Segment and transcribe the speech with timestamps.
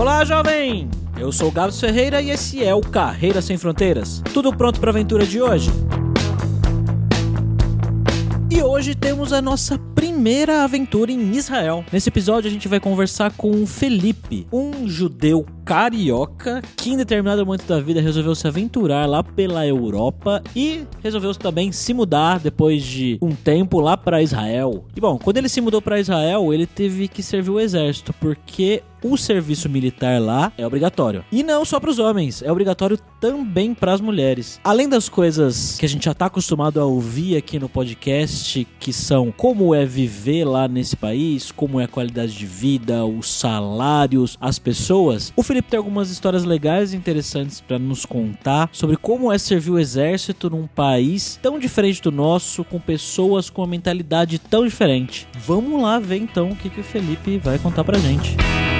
[0.00, 0.88] Olá, jovem!
[1.18, 4.22] Eu sou Gabs Ferreira e esse é o Carreira Sem Fronteiras.
[4.32, 5.70] Tudo pronto para a aventura de hoje?
[8.48, 11.84] E hoje temos a nossa primeira aventura em Israel.
[11.92, 17.66] Nesse episódio a gente vai conversar com Felipe, um judeu carioca que em determinado momento
[17.66, 23.18] da vida resolveu se aventurar lá pela Europa e resolveu também se mudar depois de
[23.20, 24.86] um tempo lá para Israel.
[24.96, 28.82] E bom, quando ele se mudou para Israel, ele teve que servir o exército porque
[29.02, 31.24] o serviço militar lá é obrigatório.
[31.30, 34.60] E não só para os homens, é obrigatório também para as mulheres.
[34.62, 38.92] Além das coisas que a gente já está acostumado a ouvir aqui no podcast, que
[38.92, 44.36] são como é viver lá nesse país, como é a qualidade de vida, os salários,
[44.40, 49.32] as pessoas, o Felipe tem algumas histórias legais e interessantes para nos contar sobre como
[49.32, 54.38] é servir o exército num país tão diferente do nosso, com pessoas com uma mentalidade
[54.38, 55.26] tão diferente.
[55.46, 58.36] Vamos lá ver então o que, que o Felipe vai contar pra gente.
[58.36, 58.77] para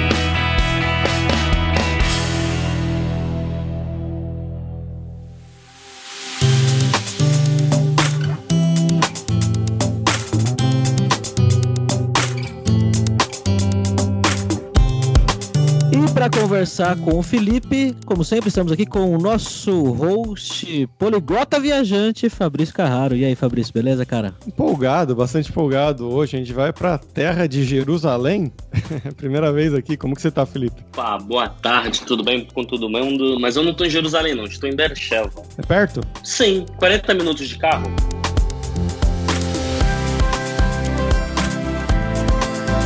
[16.59, 22.75] conversar com o Felipe, como sempre, estamos aqui com o nosso host poliglota viajante, Fabrício
[22.75, 23.15] Carraro.
[23.15, 24.33] E aí, Fabrício, beleza, cara?
[24.45, 26.09] Empolgado, bastante empolgado.
[26.09, 28.51] Hoje a gente vai para a terra de Jerusalém.
[29.15, 29.95] Primeira vez aqui.
[29.95, 30.83] Como que você tá, Felipe?
[30.91, 33.39] Pá, boa tarde, tudo bem com todo mundo?
[33.39, 34.43] Mas eu não tô em Jerusalém, não.
[34.43, 35.31] Estou em Beersheba.
[35.57, 36.01] É perto?
[36.25, 37.89] Sim, 40 minutos de carro.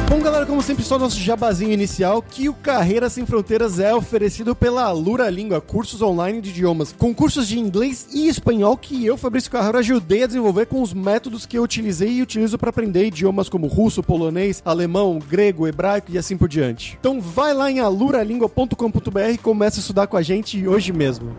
[0.09, 4.55] Bom, galera, como sempre, só nosso jabazinho inicial, que o Carreira Sem Fronteiras é oferecido
[4.55, 9.17] pela Lura Língua, cursos online de idiomas, com cursos de inglês e espanhol que eu,
[9.17, 13.05] Fabrício Carraro, ajudei a desenvolver com os métodos que eu utilizei e utilizo para aprender
[13.07, 16.97] idiomas como russo, polonês, alemão, grego, hebraico e assim por diante.
[16.99, 21.35] Então vai lá em aluralingua.com.br e começa a estudar com a gente hoje mesmo.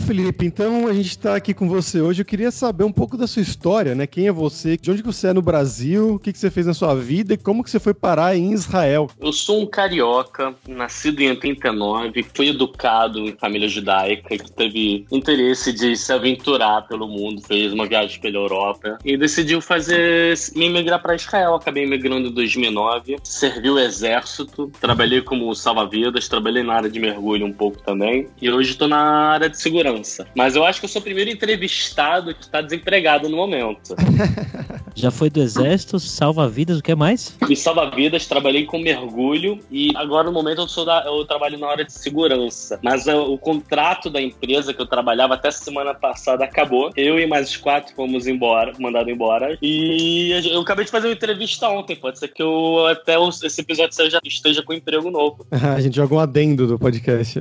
[0.00, 2.22] Felipe, então a gente está aqui com você hoje.
[2.22, 4.06] Eu queria saber um pouco da sua história, né?
[4.06, 4.76] Quem é você?
[4.76, 6.14] De onde você é no Brasil?
[6.14, 7.34] O que, que você fez na sua vida?
[7.34, 9.08] E como que você foi parar em Israel?
[9.20, 15.72] Eu sou um carioca, nascido em 89, fui educado em família judaica, que teve interesse
[15.72, 21.00] de se aventurar pelo mundo, fez uma viagem pela Europa e decidiu fazer me emigrar
[21.02, 21.54] para Israel.
[21.54, 27.46] Acabei emigrando em 2009, servi o exército, trabalhei como salva-vidas, trabalhei na área de mergulho
[27.46, 30.26] um pouco também e hoje estou na área de segurança segurança.
[30.34, 33.94] Mas eu acho que eu sou o primeiro entrevistado que está desempregado no momento.
[34.94, 37.36] Já foi do exército, salva-vidas, o que mais?
[37.48, 41.68] E salva-vidas, trabalhei com mergulho e agora no momento eu, sou da, eu trabalho na
[41.68, 42.78] área de segurança.
[42.82, 46.90] Mas o, o contrato da empresa que eu trabalhava até semana passada acabou.
[46.96, 49.56] Eu e mais quatro fomos embora, mandado embora.
[49.62, 51.96] E eu acabei de fazer uma entrevista ontem.
[51.96, 55.46] Pode ser que eu até esse episódio seja, esteja com emprego novo.
[55.50, 57.40] a gente joga um adendo do podcast.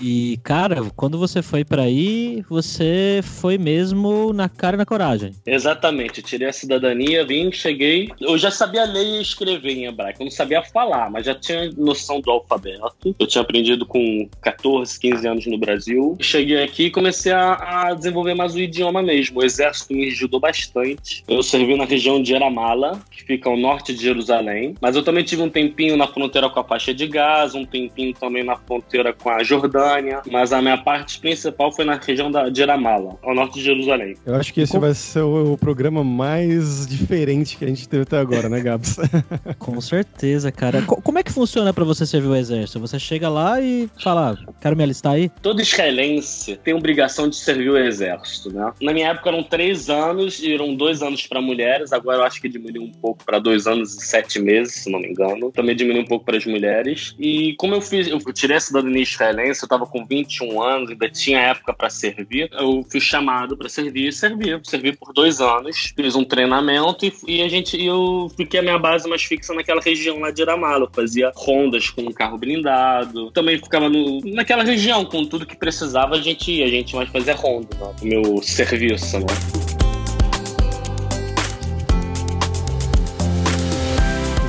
[0.00, 5.32] e, cara, quando você foi para aí, você foi mesmo na cara e na coragem.
[5.46, 6.22] Exatamente.
[6.22, 8.10] Tirei a cidadania, vim, cheguei.
[8.20, 10.22] Eu já sabia ler e escrever em hebraico.
[10.22, 13.14] Eu não sabia falar, mas já tinha noção do alfabeto.
[13.18, 16.16] Eu tinha aprendido com 14, 15 anos no Brasil.
[16.20, 19.40] Cheguei aqui e comecei a, a desenvolver mais o idioma mesmo.
[19.40, 21.22] O exército me ajudou bastante.
[21.28, 24.74] Eu servi na região de Eramala, que fica ao norte de Jerusalém.
[24.80, 28.14] Mas eu também tive um tempinho na fronteira com a faixa de Gaza, um tempinho
[28.14, 30.22] também na fronteira com a Jordânia.
[30.30, 33.64] Mas a minha parte principal principal foi na região da, de Ramala, ao norte de
[33.64, 34.16] Jerusalém.
[34.24, 38.04] Eu acho que esse vai ser o, o, programa mais diferente que a gente teve
[38.04, 38.96] até agora, né, Gabs?
[39.58, 40.82] Com certeza, cara.
[40.82, 42.80] como é que funciona para você servir o exército?
[42.80, 45.30] Você chega lá e fala, ah, quero me alistar aí?
[45.42, 48.72] Todo israelense tem obrigação de servir o exército, né?
[48.80, 52.40] Na minha época eram três anos e eram dois anos para mulheres, agora eu acho
[52.40, 55.50] que diminuiu um pouco para dois anos e sete meses, se não me engano.
[55.50, 57.14] Também diminuiu um pouco para as mulheres.
[57.18, 61.08] E como eu fiz, eu tirei a cidadania israelense, eu tava com 21 anos, ainda
[61.10, 64.58] tinha tinha época para servir, eu fui chamado para servir e servi.
[64.62, 68.78] Servi por dois anos, fiz um treinamento e, e, a gente, eu fiquei a minha
[68.78, 70.88] base mais fixa naquela região lá de Iramalo.
[70.94, 73.30] fazia rondas com um carro blindado.
[73.32, 76.64] Também ficava no, naquela região, com tudo que precisava, a gente ia.
[76.64, 77.94] A gente mais fazia ronda, né?
[78.02, 79.83] meu serviço, né?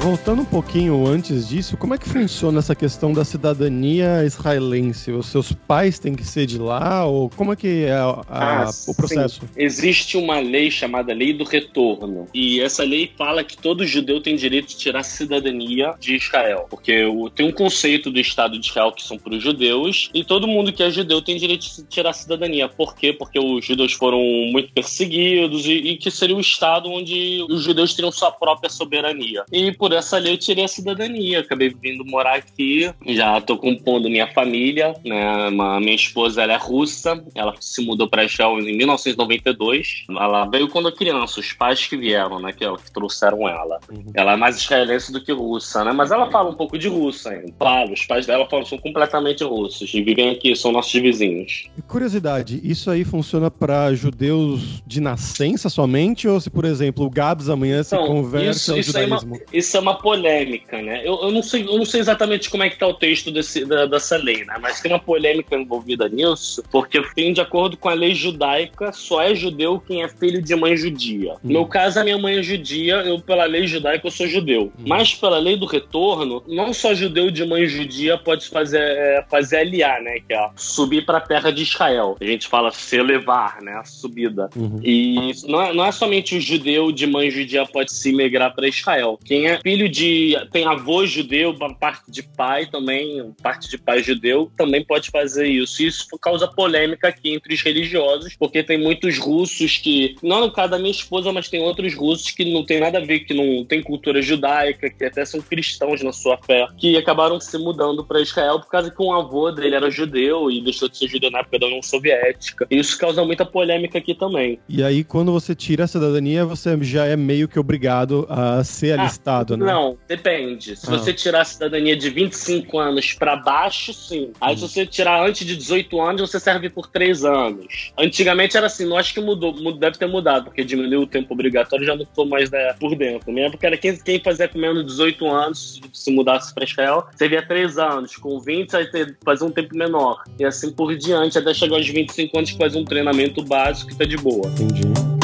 [0.05, 5.11] Voltando um pouquinho antes disso, como é que funciona essa questão da cidadania israelense?
[5.11, 7.07] Os seus pais têm que ser de lá?
[7.07, 9.41] Ou como é que é a, a, Ah, o processo?
[9.41, 9.47] sim.
[9.57, 12.27] Existe uma lei chamada Lei do Retorno.
[12.35, 16.67] E essa lei fala que todo judeu tem direito de tirar cidadania de Israel.
[16.69, 17.01] Porque
[17.33, 20.71] tem um conceito do Estado de Israel que são para os judeus, e todo mundo
[20.71, 22.69] que é judeu tem direito de tirar cidadania.
[22.69, 23.11] Por quê?
[23.11, 24.19] Porque os judeus foram
[24.51, 29.43] muito perseguidos e, e que seria o Estado onde os judeus teriam sua própria soberania.
[29.51, 31.39] E por essa lei eu tirei a cidadania.
[31.39, 35.49] Acabei vindo morar aqui, já tô compondo minha família, né?
[35.79, 40.05] Minha esposa ela é russa, ela se mudou para Israel em 1992.
[40.09, 42.51] Ela veio quando criança, os pais que vieram, né?
[42.51, 43.79] Que, que trouxeram ela.
[44.13, 45.91] Ela é mais israelense do que russa, né?
[45.91, 47.51] Mas ela fala um pouco de russo ainda.
[47.57, 51.67] Claro, os pais dela falam, são completamente russos e vivem aqui, são nossos vizinhos.
[51.87, 56.27] Curiosidade, isso aí funciona para judeus de nascença somente?
[56.27, 59.07] Ou se, por exemplo, o Gabs amanhã se Então, converte isso- ao isso aí é
[59.07, 59.45] uma- judaísmo?
[59.53, 61.01] Isso é uma polêmica, né?
[61.03, 63.65] Eu, eu, não, sei, eu não sei exatamente como é que tá o texto desse,
[63.65, 64.55] da- dessa lei, né?
[64.61, 69.21] Mas tem uma polêmica envolvida nisso, porque tem, de acordo com a lei judaica, só
[69.21, 71.35] é judeu quem é filho de mãe judia.
[71.43, 74.71] No meu caso, a minha mãe é judia, eu, pela lei judaica, eu sou judeu.
[74.85, 79.57] Mas pela lei do retorno, não só judeu de mãe judia pode fazer, é, fazer
[79.57, 80.19] aliar, né?
[80.27, 82.17] Que é subir para a terra de Israel.
[82.19, 83.73] A gente fala se levar, né?
[83.73, 84.49] A subida.
[84.55, 84.79] Uhum.
[84.83, 88.67] E não é, não é somente o judeu de mãe judia pode se migrar para
[88.67, 89.19] Israel.
[89.23, 90.35] Quem é filho de.
[90.51, 95.47] tem avô judeu, uma parte de pai também, parte de pai judeu, também pode fazer
[95.47, 95.83] isso.
[95.83, 100.15] Isso causa polêmica aqui entre os religiosos, porque tem muitos russos que.
[100.23, 103.01] Não no caso da minha esposa, mas tem outros russos que não tem nada a
[103.01, 107.39] ver, que não tem cultura judaica, que até são cristãos na sua fé, que acabaram
[107.39, 110.97] se mudando para Israel por causa que um avô dele era judeu e deixou de
[110.97, 112.67] ser judeu na época da União Soviética.
[112.69, 114.59] E isso causa muita polêmica aqui também.
[114.67, 118.97] E aí, quando você tira a cidadania, você já é meio que obrigado a ser
[118.97, 119.73] Ah, alistado, né?
[119.73, 120.75] Não, depende.
[120.75, 120.91] Se Ah.
[120.97, 124.31] você tirar a cidadania de 25 anos pra baixo, sim.
[124.39, 127.91] Aí se você tirar antes de 18 anos, você serve por 3 anos.
[127.97, 131.33] Antigamente era assim, não acho que mudou, mu- deve ter mudado, porque diminuiu o tempo
[131.33, 133.27] obrigatório, já não tô mais né, por dentro.
[133.27, 136.63] Na minha época era quem, quem fazia com menos de 18 anos, se mudasse pra
[136.63, 138.15] Israel, servia 3 anos.
[138.15, 140.23] Com 20, aí ter- fazia um tempo menor.
[140.39, 143.97] E assim por diante, até chegar aos 25 anos, que faz um treinamento básico que
[143.97, 144.47] tá de boa.
[144.49, 145.14] Entendi.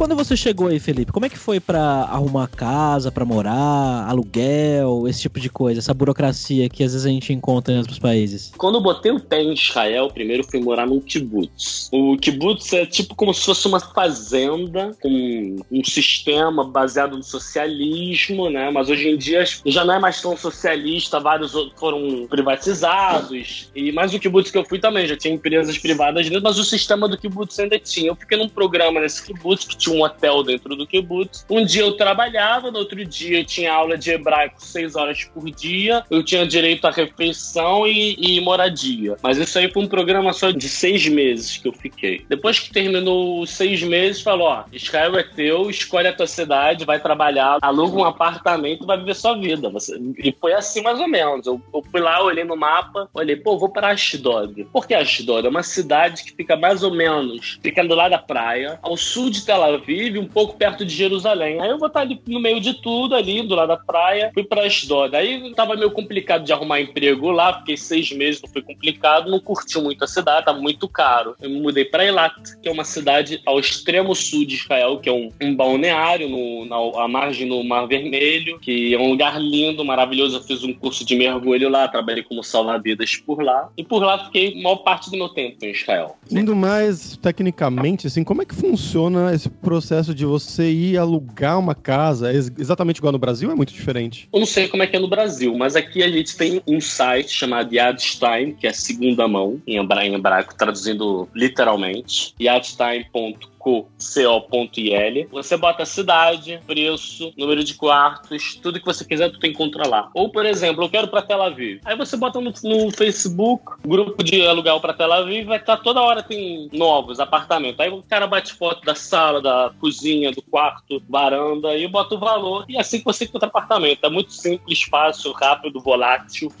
[0.00, 5.06] Quando você chegou aí, Felipe, como é que foi pra arrumar casa, pra morar, aluguel,
[5.06, 8.50] esse tipo de coisa, essa burocracia que às vezes a gente encontra em outros países?
[8.56, 11.90] Quando eu botei o pé em Israel, primeiro fui morar num kibbutz.
[11.92, 18.48] O kibbutz é tipo como se fosse uma fazenda com um sistema baseado no socialismo,
[18.48, 18.70] né?
[18.70, 23.68] Mas hoje em dia já não é mais tão socialista, vários foram privatizados.
[23.76, 26.64] E mais o kibbutz que eu fui também, já tinha empresas privadas dentro, mas o
[26.64, 28.08] sistema do kibbutz ainda tinha.
[28.08, 31.44] Eu fiquei num programa nesse kibbutz que tinha um hotel dentro do kibbutz.
[31.50, 35.50] Um dia eu trabalhava, no outro dia eu tinha aula de hebraico seis horas por
[35.50, 39.16] dia, eu tinha direito à refeição e, e moradia.
[39.22, 42.24] Mas isso aí foi um programa só de seis meses que eu fiquei.
[42.28, 46.84] Depois que terminou os seis meses, falou: ó, Israel é teu, escolhe a tua cidade,
[46.84, 49.68] vai trabalhar, aluga um apartamento, vai viver sua vida.
[49.70, 51.46] Você- E foi assim mais ou menos.
[51.46, 54.64] Eu, eu fui lá, olhei no mapa, olhei, pô, vou para Ashdod.
[54.72, 55.46] Por que Ashdod?
[55.46, 59.30] É uma cidade que fica mais ou menos, fica do lado da praia, ao sul
[59.30, 59.79] de Tel Aviv,
[60.18, 61.60] um pouco perto de Jerusalém.
[61.60, 64.44] Aí eu vou estar ali no meio de tudo, ali do lado da praia, fui
[64.44, 65.14] para Ashdod.
[65.14, 69.40] Aí tava meio complicado de arrumar emprego lá, fiquei seis meses, não foi complicado, não
[69.40, 71.34] curti muito a cidade, tava muito caro.
[71.40, 75.12] Eu mudei para Eilat, que é uma cidade ao extremo sul de Israel, que é
[75.12, 79.84] um, um balneário no, na à margem do Mar Vermelho, que é um lugar lindo,
[79.84, 80.36] maravilhoso.
[80.36, 83.68] Eu fiz um curso de mergulho lá, trabalhei como salva-vidas por lá.
[83.76, 86.16] E por lá fiquei a maior parte do meu tempo em Israel.
[86.30, 91.76] Indo mais tecnicamente, assim, como é que funciona esse processo de você ir alugar uma
[91.76, 92.32] casa?
[92.32, 93.52] É ex- exatamente igual no Brasil?
[93.52, 94.28] É muito diferente.
[94.32, 96.80] Eu não sei como é que é no Brasil, mas aqui a gente tem um
[96.80, 105.28] site chamado Yadstein, que é segunda mão, em hebra- em hebraico, traduzindo literalmente, yadstein.co co.il.
[105.30, 109.58] Você bota a cidade, preço, número de quartos, tudo que você quiser, tu tem que
[109.58, 110.10] controlar.
[110.14, 111.80] Ou, por exemplo, eu quero para Tel Aviv.
[111.84, 116.00] Aí você bota no, no Facebook, grupo de aluguel para Tel Aviv, vai estar toda
[116.00, 117.78] hora tem novos apartamentos.
[117.80, 122.18] Aí o cara bate foto da sala, da cozinha, do quarto, varanda e bota o
[122.18, 122.64] valor.
[122.68, 124.04] E assim que você encontra apartamento.
[124.04, 126.50] É muito simples, fácil, rápido, volátil.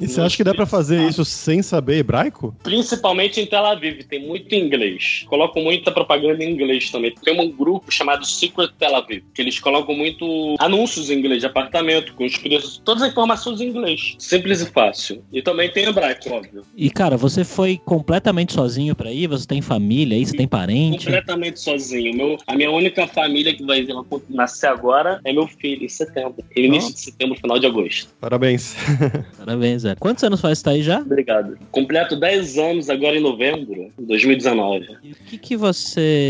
[0.00, 2.54] E você acha que dá pra fazer isso sem saber hebraico?
[2.62, 5.24] Principalmente em Tel Aviv, tem muito inglês.
[5.28, 7.14] Colocam muita propaganda propaganda em inglês também.
[7.22, 11.46] Tem um grupo chamado Secret Tel Aviv, que eles colocam muito anúncios em inglês de
[11.46, 14.16] apartamento, com os preços, todas as informações em inglês.
[14.18, 15.22] Simples e fácil.
[15.32, 16.62] E também tem hebraico, óbvio.
[16.76, 19.28] E, cara, você foi completamente sozinho pra ir?
[19.28, 20.26] Você tem família aí?
[20.26, 21.06] Você tem parente?
[21.06, 22.14] Completamente sozinho.
[22.14, 23.86] Meu, a minha única família que vai
[24.28, 26.44] nascer agora é meu filho, em setembro.
[26.56, 28.08] Início de setembro, final de agosto.
[28.20, 28.74] Parabéns.
[29.38, 29.94] Parabéns, Zé.
[29.96, 31.00] Quantos anos faz que tá aí já?
[31.00, 31.58] Obrigado.
[31.70, 34.86] Completo 10 anos agora em novembro, 2019.
[35.02, 36.23] E o que, que você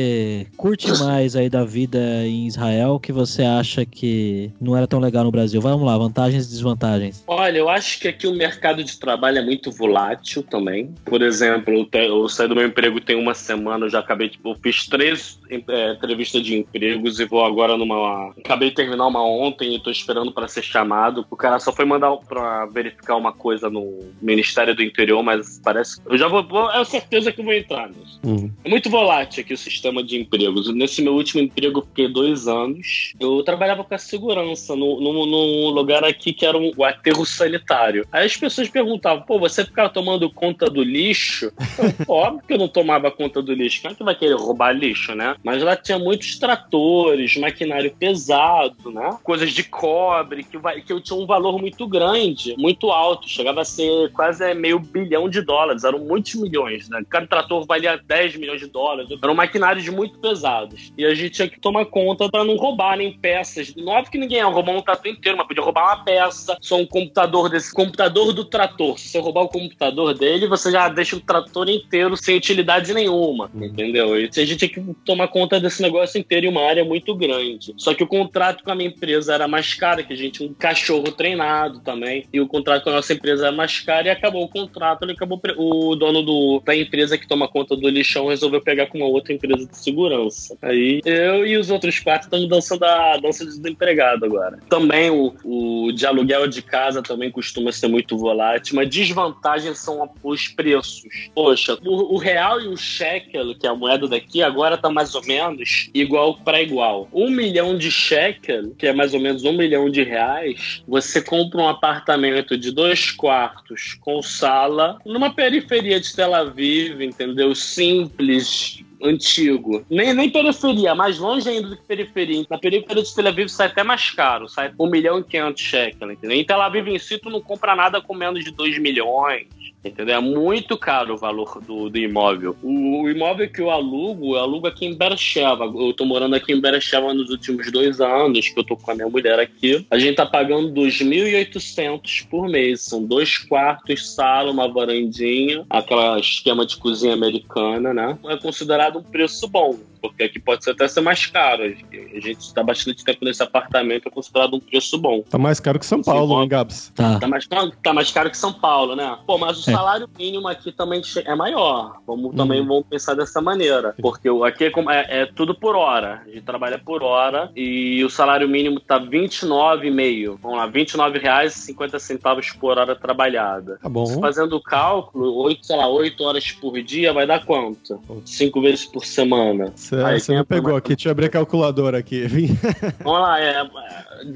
[0.57, 5.25] curte mais aí da vida em Israel que você acha que não era tão legal
[5.25, 5.61] no Brasil?
[5.61, 7.25] Vamos lá, vantagens e desvantagens.
[7.27, 10.95] Olha, eu acho que aqui o mercado de trabalho é muito volátil também.
[11.05, 14.57] Por exemplo, eu saí do meu emprego tem uma semana, eu já acabei, tipo, eu
[14.63, 18.33] fiz três é, entrevistas de empregos e vou agora numa.
[18.39, 21.27] Acabei de terminar uma ontem e tô esperando para ser chamado.
[21.31, 26.01] O cara só foi mandar pra verificar uma coisa no Ministério do Interior, mas parece.
[26.07, 26.43] Eu já vou.
[26.47, 28.21] vou é certeza que eu vou entrar nisso.
[28.25, 28.51] Uhum.
[28.65, 30.73] É muito volátil aqui o sistema de empregos.
[30.75, 33.13] Nesse meu último emprego, eu fiquei dois anos.
[33.19, 38.07] Eu trabalhava com a segurança num, num lugar aqui que era um, o aterro sanitário.
[38.13, 41.53] Aí as pessoas perguntavam: pô, você ficava tomando conta do lixo?
[41.79, 43.83] Eu, Óbvio que eu não tomava conta do lixo.
[43.83, 45.37] Quem é que vai querer roubar lixo, né?
[45.45, 49.17] Mas lá tinha muitos tratores, maquinário pesado, né?
[49.23, 53.29] Coisas de cobre, que, que tinha um valor muito grande, muito alto.
[53.29, 55.85] Chegava a ser quase meio bilhão de dólares.
[55.85, 57.03] Eram muitos milhões, né?
[57.09, 59.11] Cada trator valia 10 milhões de dólares.
[59.23, 60.93] Eram maquinários muito pesados.
[60.97, 63.75] E a gente tinha que tomar conta para não roubarem peças.
[63.77, 66.77] Não é que ninguém ia roubar um trator inteiro, mas podia roubar uma peça, só
[66.77, 68.99] um computador desse computador do trator.
[68.99, 73.51] Se você roubar o computador dele, você já deixa o trator inteiro sem utilidade nenhuma,
[73.53, 73.65] uhum.
[73.65, 74.19] entendeu?
[74.19, 77.75] E a gente tinha que tomar conta desse negócio inteiro em uma área muito grande.
[77.77, 80.49] Só que o contrato com a minha empresa era mais caro, que a gente tinha
[80.49, 84.11] um cachorro treinado também, e o contrato com a nossa empresa era mais caro e
[84.11, 88.27] acabou o contrato, ele acabou o dono do, da empresa que toma conta do lixão
[88.27, 90.57] resolveu pegar com uma outra empresa de segurança.
[90.63, 94.59] Aí eu e os outros quatro estamos dançando a dança de desempregado agora.
[94.69, 100.09] Também o, o de aluguel de casa também costuma ser muito volátil, mas desvantagens são
[100.23, 101.05] os preços.
[101.35, 105.14] Poxa, o, o real e o shekel, que é a moeda daqui, agora tá mais
[105.15, 107.09] ou menos igual para igual.
[107.13, 111.61] Um milhão de shekel, que é mais ou menos um milhão de reais, você compra
[111.61, 117.55] um apartamento de dois quartos com sala numa periferia de Tel Aviv, entendeu?
[117.55, 119.85] Simples, antigo.
[119.91, 122.45] Nem, nem periferia, mais longe ainda do que periferia.
[122.49, 126.13] Na periferia de Tel Aviv sai até mais caro, sai 1 milhão e 500 shekels,
[126.13, 126.37] entendeu?
[126.37, 129.47] Em Tel Aviv em si, tu não compra nada com menos de 2 milhões.
[129.85, 130.17] Entendeu?
[130.17, 132.57] É muito caro o valor do, do imóvel.
[132.63, 135.65] O, o, imóvel que eu alugo, eu alugo aqui em Bercheva.
[135.65, 138.95] Eu tô morando aqui em Bercheva nos últimos dois anos, que eu tô com a
[138.95, 139.87] minha mulher aqui.
[139.91, 142.81] A gente tá pagando 2.800 por mês.
[142.81, 148.19] São dois quartos, sala, uma varandinha, aquela esquema de cozinha americana, né?
[148.27, 151.63] É considerado um preço bom porque aqui pode até ser mais caro.
[151.63, 155.23] A gente está bastante tempo nesse apartamento, é considerado um preço bom.
[155.23, 156.93] Tá mais caro que São Paulo, hein, Gabs?
[156.95, 157.19] Tá.
[157.19, 157.49] Tá mais,
[157.83, 159.17] tá mais caro que São Paulo, né?
[159.27, 159.73] Pô, mas o é.
[159.73, 162.03] salário mínimo aqui também é maior.
[162.07, 162.37] Vamos, hum.
[162.37, 163.95] Também vamos pensar dessa maneira.
[164.03, 166.23] Porque aqui é, é, é, tudo por hora.
[166.27, 170.39] A gente trabalha por hora e o salário mínimo tá R$29,5.
[170.43, 173.79] Vamos lá, R$29,50 por hora trabalhada.
[173.83, 174.21] Tá bom.
[174.21, 177.99] Fazendo o cálculo, 8, sei lá, 8 horas por dia vai dar quanto?
[178.27, 179.73] 5 vezes por semana.
[180.03, 182.27] Você, você me pegou aqui, deixa eu abrir a calculadora aqui.
[183.03, 183.65] Vamos lá, é,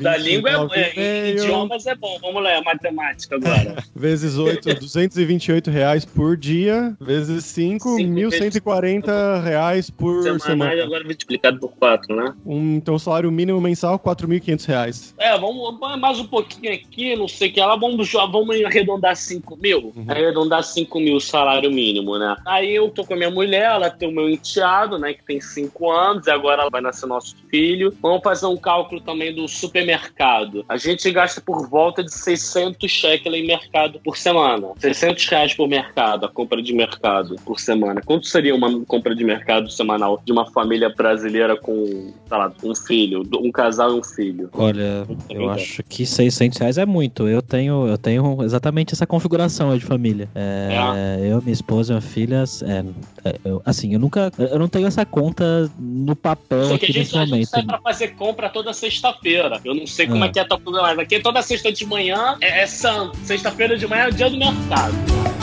[0.00, 2.18] da língua é, é idiomas é bom.
[2.20, 3.76] Vamos lá, é matemática agora.
[3.94, 10.40] vezes 8, 228 reais por dia, vezes 5, 1.140 reais por semana.
[10.40, 10.82] semana.
[10.82, 12.34] agora multiplicado por 4, né?
[12.46, 15.14] Um, então, o salário mínimo mensal, 4.500 reais.
[15.18, 19.56] É, vamos mais um pouquinho aqui, não sei o que lá, vamos, vamos arredondar 5
[19.56, 19.92] mil?
[19.96, 20.04] Uhum.
[20.08, 22.36] Arredondar 5 mil o salário mínimo, né?
[22.46, 25.40] Aí eu tô com a minha mulher, ela tem o meu enteado, né, que tem
[25.48, 27.94] 5 anos, e agora vai nascer nosso filho.
[28.00, 30.64] Vamos fazer um cálculo também do supermercado.
[30.68, 34.68] A gente gasta por volta de 600 shekels em mercado por semana.
[34.78, 38.00] 600 reais por mercado, a compra de mercado por semana.
[38.04, 42.74] Quanto seria uma compra de mercado semanal de uma família brasileira com, sei lá, um
[42.74, 44.50] filho, um casal e um filho?
[44.52, 47.28] Olha, eu acho que 600 reais é muito.
[47.28, 50.28] Eu tenho, eu tenho exatamente essa configuração de família.
[50.34, 51.32] É, é.
[51.32, 52.84] Eu, minha esposa e minha filha, é,
[53.24, 55.37] é, assim, eu nunca, eu não tenho essa conta
[55.78, 57.34] no papel aqui nesse momento.
[57.34, 59.60] A gente sai pra fazer compra toda sexta-feira.
[59.64, 61.86] Eu não sei como é, é que é a tua mas aqui toda sexta de
[61.86, 63.16] manhã é, é santo.
[63.18, 65.37] Sexta-feira de manhã é o dia do mercado.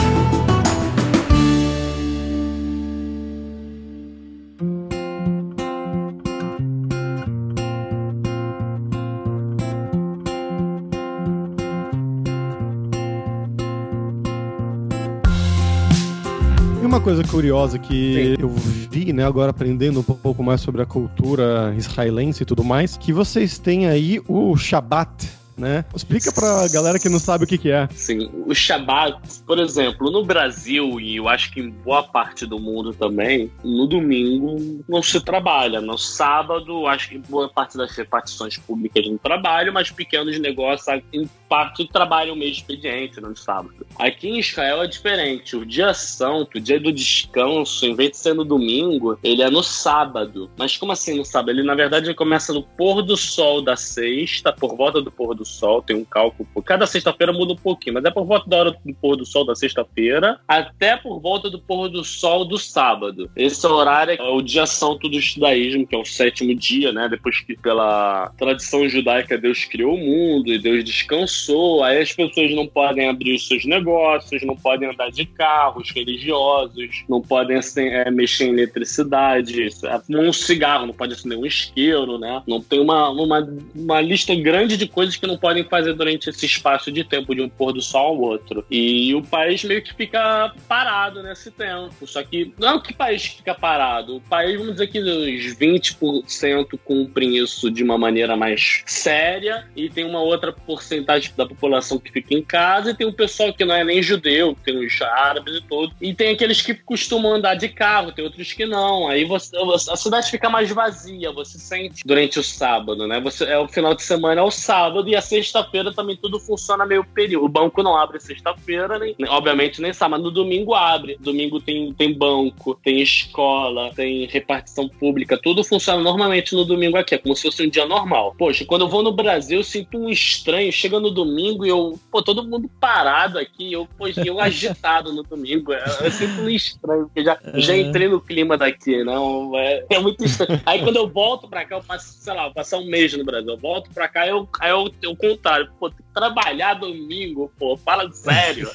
[16.96, 18.42] Uma coisa curiosa que Sim.
[18.42, 22.96] eu vi, né, agora aprendendo um pouco mais sobre a cultura israelense e tudo mais,
[22.96, 25.84] que vocês têm aí o Shabbat, né?
[25.94, 27.88] Explica pra galera que não sabe o que, que é.
[27.94, 32.58] Sim, o Shabat, por exemplo, no Brasil, e eu acho que em boa parte do
[32.58, 35.80] mundo também, no domingo não se trabalha.
[35.80, 41.28] No sábado, acho que boa parte das repartições públicas não trabalham, mas pequenos negócios, em
[41.48, 43.86] parte, trabalham o mês expediente no sábado.
[43.98, 45.56] Aqui em Israel é diferente.
[45.56, 49.50] O dia santo, o dia do descanso, em vez de ser no domingo, ele é
[49.50, 50.50] no sábado.
[50.58, 51.50] Mas como assim no sábado?
[51.50, 55.45] Ele, na verdade, começa no pôr do sol da sexta, por volta do pôr do
[55.46, 56.48] sol, tem um cálculo.
[56.62, 59.44] Cada sexta-feira muda um pouquinho, mas é por volta da hora do pôr do sol
[59.44, 63.30] da sexta-feira até por volta do pôr do sol do sábado.
[63.36, 67.08] Esse horário é o dia santo do judaísmo, que é o sétimo dia, né?
[67.08, 72.52] Depois que pela tradição judaica Deus criou o mundo e Deus descansou, aí as pessoas
[72.54, 77.86] não podem abrir os seus negócios, não podem andar de carros religiosos, não podem assim,
[77.86, 79.68] é, mexer em eletricidade,
[80.08, 82.42] um cigarro, não pode acender um isqueiro, né?
[82.46, 86.46] Não tem uma, uma, uma lista grande de coisas que não podem fazer durante esse
[86.46, 88.64] espaço de tempo de um pôr do sol ao outro.
[88.70, 92.06] E o país meio que fica parado nesse tempo.
[92.06, 94.16] Só que não é o que o país fica parado.
[94.16, 99.88] O país, vamos dizer que os 20% cumprem isso de uma maneira mais séria e
[99.88, 103.64] tem uma outra porcentagem da população que fica em casa e tem um pessoal que
[103.64, 105.94] não é nem judeu, tem os árabes e tudo.
[106.00, 109.08] E tem aqueles que costumam andar de carro, tem outros que não.
[109.08, 109.56] Aí você,
[109.90, 113.20] a cidade fica mais vazia, você sente durante o sábado, né?
[113.20, 116.86] Você, é o final de semana, é o sábado e a sexta-feira também tudo funciona
[116.86, 117.44] meio período.
[117.44, 121.16] O banco não abre sexta-feira, nem, obviamente nem sábado, mas no domingo abre.
[121.20, 127.14] Domingo tem, tem banco, tem escola, tem repartição pública, tudo funciona normalmente no domingo aqui,
[127.14, 128.34] é como se fosse um dia normal.
[128.38, 130.72] Poxa, quando eu vou no Brasil, eu sinto um estranho.
[130.72, 135.22] Chega no domingo e eu, pô, todo mundo parado aqui, eu, poxa, eu agitado no
[135.22, 135.72] domingo.
[135.72, 137.80] Eu, eu sinto um estranho, porque já, já é.
[137.80, 139.56] entrei no clima daqui, não?
[139.56, 140.60] É, é muito estranho.
[140.64, 143.50] Aí quando eu volto pra cá, eu passo, sei lá, passar um mês no Brasil.
[143.50, 145.70] Eu volto pra cá, eu, aí eu, eu o contrário.
[145.78, 148.70] Pô, trabalhar domingo, pô, fala sério.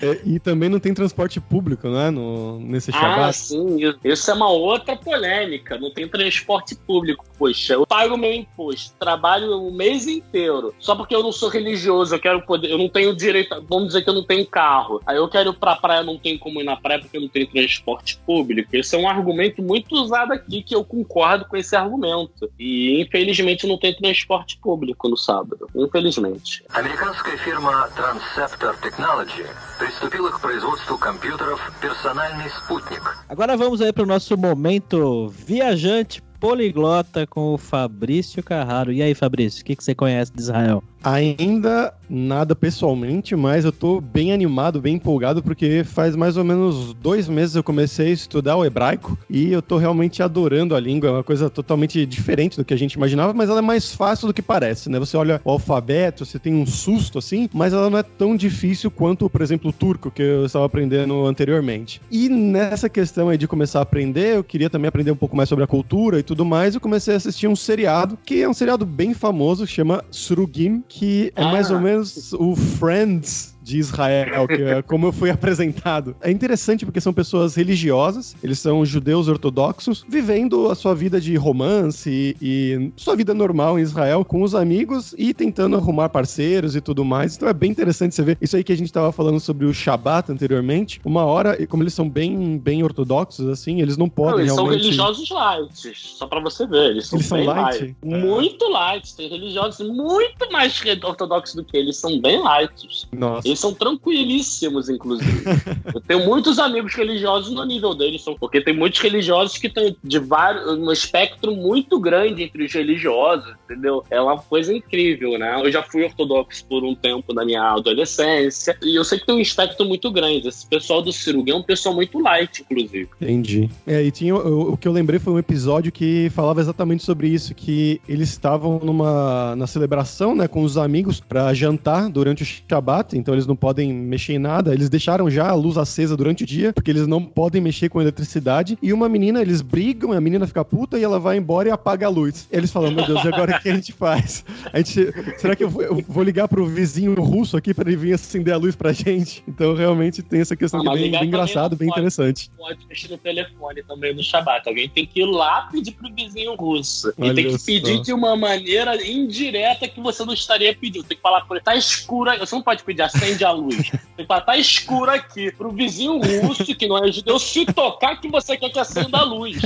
[0.00, 3.28] é, e também não tem transporte público, né, no, nesse Shabbat.
[3.28, 8.31] Ah, sim, isso é uma outra polêmica, não tem transporte público Poxa, eu pago meu
[8.33, 12.77] imposto, trabalho o mês inteiro, só porque eu não sou religioso, eu quero poder, eu
[12.77, 15.75] não tenho direito, vamos dizer que eu não tenho carro, aí eu quero ir pra
[15.75, 18.69] praia, não tenho como ir na praia porque eu não tenho transporte público.
[18.73, 22.49] Esse é um argumento muito usado aqui, que eu concordo com esse argumento.
[22.57, 26.63] E, infelizmente, não tem transporte público no sábado infelizmente.
[26.73, 29.45] Американская фирма Transceptor Technology
[29.77, 33.01] приступила к производству компьютеров «Персональный спутник».
[33.29, 38.92] Agora vamos aí para o nosso momento viajante poliglota com o Fabrício Carraro.
[38.92, 40.82] E aí, Fabrício, o que, que você conhece de Israel?
[41.02, 46.92] Ainda nada pessoalmente, mas eu tô bem animado, bem empolgado, porque faz mais ou menos
[46.94, 51.08] dois meses eu comecei a estudar o hebraico e eu tô realmente adorando a língua.
[51.08, 54.26] É uma coisa totalmente diferente do que a gente imaginava, mas ela é mais fácil
[54.26, 54.98] do que parece, né?
[54.98, 58.90] Você olha o alfabeto, você tem um susto assim, mas ela não é tão difícil
[58.90, 62.00] quanto, por exemplo, o turco, que eu estava aprendendo anteriormente.
[62.10, 65.48] E nessa questão aí de começar a aprender, eu queria também aprender um pouco mais
[65.48, 68.54] sobre a cultura e tudo mais, eu comecei a assistir um seriado, que é um
[68.54, 71.80] seriado bem famoso, chama Surugim, que é mais ou ah.
[71.80, 76.16] menos o Friends de Israel, que é como eu fui apresentado.
[76.20, 81.36] É interessante porque são pessoas religiosas, eles são judeus ortodoxos, vivendo a sua vida de
[81.36, 86.74] romance e, e sua vida normal em Israel com os amigos e tentando arrumar parceiros
[86.74, 87.36] e tudo mais.
[87.36, 89.72] Então é bem interessante você ver isso aí que a gente estava falando sobre o
[89.72, 91.00] Shabat anteriormente.
[91.04, 94.78] Uma hora, como eles são bem, bem ortodoxos, assim, eles não podem não, eles realmente...
[94.78, 96.90] são religiosos light, só pra você ver.
[96.90, 97.80] Eles são, eles são light?
[97.80, 97.96] light.
[98.02, 98.18] É.
[98.18, 99.14] Muito light.
[99.14, 103.06] Tem religiosos muito mais ortodoxos do que eles, são bem light.
[103.12, 103.46] Nossa.
[103.46, 105.44] Eles são tranquilíssimos, inclusive.
[105.94, 110.18] eu tenho muitos amigos religiosos no nível deles, porque tem muitos religiosos que estão de
[110.18, 114.02] vários, um espectro muito grande entre os religiosos, entendeu?
[114.10, 115.60] É uma coisa incrível, né?
[115.62, 119.34] Eu já fui ortodoxo por um tempo na minha adolescência, e eu sei que tem
[119.34, 120.48] um espectro muito grande.
[120.48, 123.08] Esse pessoal do Ciruguê é um pessoal muito light, inclusive.
[123.20, 123.70] Entendi.
[123.86, 127.28] É, e tinha, o, o que eu lembrei foi um episódio que falava exatamente sobre
[127.28, 132.46] isso, que eles estavam numa na celebração, né, com os amigos para jantar durante o
[132.46, 134.72] Shabat, então eles não podem mexer em nada.
[134.72, 138.00] Eles deixaram já a luz acesa durante o dia, porque eles não podem mexer com
[138.00, 138.78] eletricidade.
[138.80, 142.06] E uma menina, eles brigam, a menina fica puta e ela vai embora e apaga
[142.06, 142.48] a luz.
[142.50, 144.44] Eles falam, meu Deus, e agora o que a gente faz?
[144.72, 147.96] A gente, será que eu vou, eu vou ligar pro vizinho russo aqui para ele
[147.96, 149.42] vir acender a luz pra gente?
[149.48, 152.50] Então realmente tem essa questão ah, que é bem, bem engraçado, bem pode, interessante.
[152.56, 154.68] Pode mexer no telefone também no Shabat.
[154.68, 157.12] Alguém tem que ir lá pedir pro vizinho russo.
[157.18, 157.66] Olha e tem que só.
[157.66, 161.04] pedir de uma maneira indireta que você não estaria pedindo.
[161.04, 162.38] Tem que falar por ele, tá escuro aí.
[162.38, 163.92] Você não pode pedir a senha acende a luz.
[164.28, 165.50] Tá, tá escuro aqui.
[165.52, 169.24] Pro vizinho russo, que não é judeu, se tocar que você quer que acenda a
[169.24, 169.56] luz.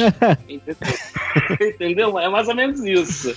[0.49, 0.77] Entendeu?
[1.61, 2.19] Entendeu?
[2.19, 3.35] É mais ou menos isso.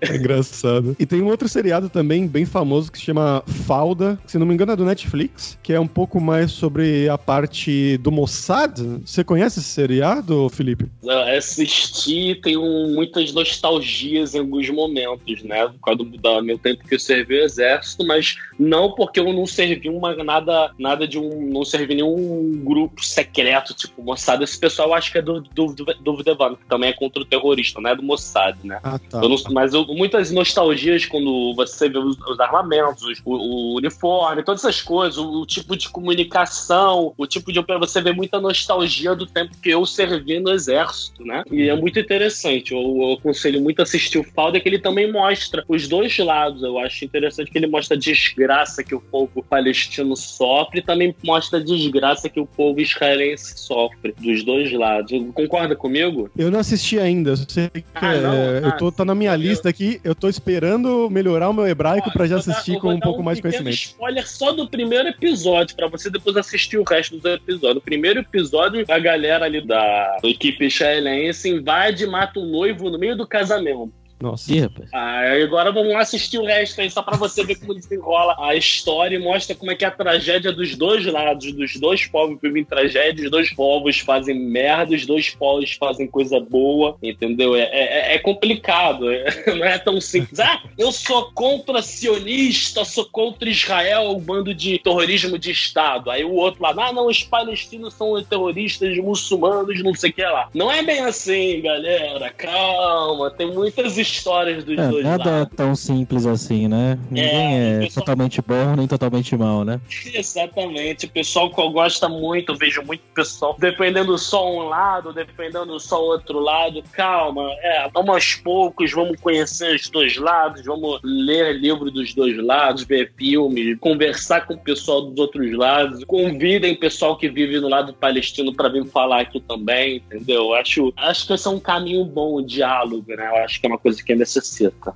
[0.00, 0.94] É engraçado.
[0.98, 4.46] E tem um outro seriado também bem famoso que se chama Falda, que, se não
[4.46, 8.78] me engano é do Netflix, que é um pouco mais sobre a parte do Mossad.
[9.04, 10.86] Você conhece esse seriado, Felipe?
[11.02, 12.62] Eu assisti, tenho
[12.94, 15.66] muitas nostalgias em alguns momentos, né?
[15.66, 19.46] Por causa do meu tempo que eu servi o exército, mas não porque eu não
[19.46, 21.50] servi uma nada, nada de um.
[21.50, 24.42] não servi nenhum grupo secreto, tipo Mossad.
[24.42, 27.22] Esse pessoal eu acho que é do, do, do, do Devan, que também é contra
[27.22, 28.78] o terrorista, não é do Mossad, né?
[28.82, 29.20] Ah, tá.
[29.22, 33.76] Eu não- mas eu- muitas nostalgias quando você vê os, os armamentos, os- o, o
[33.76, 37.60] uniforme, todas essas coisas, o, o tipo de comunicação, o tipo de.
[37.78, 41.42] Você vê muita nostalgia do tempo que eu servi no exército, né?
[41.50, 42.72] E é muito interessante.
[42.72, 46.62] Eu, eu aconselho muito a assistir o Falda, que ele também mostra os dois lados.
[46.62, 51.14] Eu acho interessante que ele mostra a desgraça que o povo palestino sofre e também
[51.24, 55.10] mostra a desgraça que o povo israelense sofre, dos dois lados.
[55.34, 56.30] Concorda comigo?
[56.36, 57.30] Eu não assisti ainda.
[57.30, 58.32] Eu sei que Ah, não?
[58.32, 60.00] é, eu tô, tá na minha lista aqui.
[60.04, 63.00] Eu tô esperando melhorar o meu hebraico pra já dar- assistir eu com um dar
[63.06, 63.74] pouco mais de conhecimento.
[63.74, 67.74] spoiler só do primeiro episódio, pra você depois assistir o resto dos episódios.
[67.74, 72.98] No primeiro episódio, a galera ali da equipe israelense invade e mata um noivo no
[72.98, 73.92] meio do casamento.
[74.20, 74.52] Nossa.
[74.52, 74.88] Ih, rapaz.
[74.92, 78.54] Ah, agora vamos lá assistir o resto aí, só pra você ver como desenrola a
[78.56, 82.36] história e mostra como é que é a tragédia dos dois lados, dos dois povos
[82.42, 87.54] vivem tragédia, os dois povos fazem merda, os dois povos fazem coisa boa, entendeu?
[87.54, 90.40] É, é, é complicado, é- não é tão simples.
[90.40, 96.10] Ah, eu sou contra sionista, sou contra Israel, o bando de terrorismo de Estado.
[96.10, 100.22] Aí o outro lá, ah, não, os palestinos são terroristas muçulmanos, não sei o que
[100.22, 100.48] lá.
[100.52, 105.56] Não é bem assim, galera, calma, tem muitas histórias dos É, dois nada lados.
[105.56, 106.98] tão simples assim, né?
[107.10, 109.80] Ninguém É, é, o pessoal- totalmente bom nem totalmente mal, né?
[110.14, 111.06] Exatamente.
[111.06, 115.78] O pessoal que eu gosto muito, eu vejo muito pessoal dependendo só um lado, dependendo
[115.80, 116.82] só outro lado.
[116.92, 122.36] Calma, é, vamos aos poucos, vamos conhecer os dois lados, vamos ler livro dos dois
[122.36, 126.04] lados, ver filme, conversar com o pessoal dos outros lados.
[126.04, 130.54] Convidem pessoal que vive no lado palestino para vir falar aqui também, entendeu?
[130.54, 133.28] Acho, acho que esse é um caminho bom, o diálogo, né?
[133.28, 134.94] Eu acho que é uma coisa que necessita.